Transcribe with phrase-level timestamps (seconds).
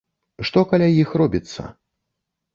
[0.47, 1.61] Што каля іх робіцца?!